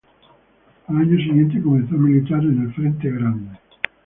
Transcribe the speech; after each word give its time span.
Al 0.87 0.95
año 0.97 1.15
siguiente, 1.15 1.61
comenzó 1.61 1.93
a 1.93 1.99
militar 1.99 2.39
en 2.41 2.59
el 2.63 2.73
Frente 2.73 3.07
Grande. 3.11 3.51